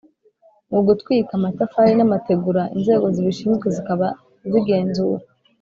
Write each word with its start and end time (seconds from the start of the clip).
Mu 0.71 0.79
gutwika 0.87 1.31
amatafari 1.39 1.91
n 1.95 2.01
amategura 2.07 2.61
inzego 2.75 3.05
zibishinzwe 3.15 3.67
zikaba 3.75 4.07
zigenzura 4.51 5.23